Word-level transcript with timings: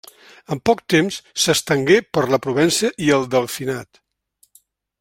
En 0.53 0.61
poc 0.69 0.79
temps, 0.93 1.19
s'estengué 1.43 1.99
per 2.17 2.23
la 2.35 2.39
Provença 2.47 2.91
i 3.09 3.13
el 3.19 3.29
Delfinat. 3.35 4.01